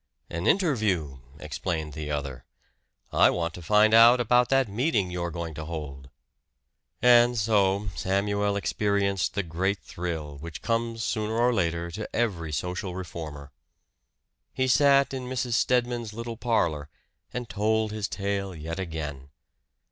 "An 0.31 0.47
interview," 0.47 1.19
explained 1.37 1.93
the 1.93 2.09
other. 2.09 2.43
"I 3.13 3.29
want 3.29 3.53
to 3.53 3.61
find 3.61 3.93
out 3.93 4.19
about 4.19 4.49
that 4.49 4.67
meeting 4.67 5.11
you're 5.11 5.29
going 5.29 5.53
to 5.53 5.65
hold." 5.65 6.09
And 7.03 7.37
so 7.37 7.89
Samuel 7.95 8.55
experienced 8.55 9.35
the 9.35 9.43
great 9.43 9.77
thrill, 9.77 10.39
which 10.39 10.63
comes 10.63 11.03
sooner 11.03 11.35
or 11.37 11.53
later 11.53 11.91
to 11.91 12.15
every 12.15 12.51
social 12.51 12.95
reformer. 12.95 13.51
He 14.55 14.67
sat 14.67 15.13
in 15.13 15.29
Mrs. 15.29 15.53
Stedman's 15.53 16.13
little 16.13 16.35
parlor, 16.35 16.89
and 17.31 17.47
told 17.47 17.91
his 17.91 18.07
tale 18.07 18.55
yet 18.55 18.79
again. 18.79 19.29